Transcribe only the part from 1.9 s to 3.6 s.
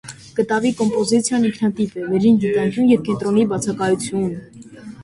է. վերին դիտանկյուն և կենտրոնի